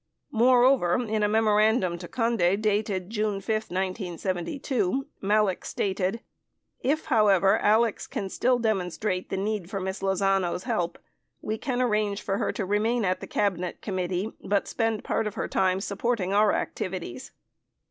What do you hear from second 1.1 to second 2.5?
a memorandum to Conde